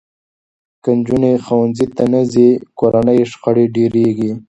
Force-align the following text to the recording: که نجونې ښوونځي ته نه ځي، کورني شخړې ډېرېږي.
که 0.83 0.91
نجونې 0.97 1.31
ښوونځي 1.45 1.85
ته 1.95 2.03
نه 2.13 2.21
ځي، 2.31 2.49
کورني 2.79 3.19
شخړې 3.31 3.65
ډېرېږي. 3.75 4.31